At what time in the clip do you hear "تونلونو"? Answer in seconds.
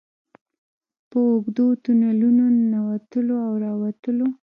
1.83-2.43